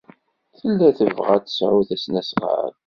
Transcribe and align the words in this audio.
Tella 0.57 0.89
tebɣa 0.97 1.31
ad 1.35 1.43
tesɛu 1.45 1.81
tasnasɣalt. 1.87 2.77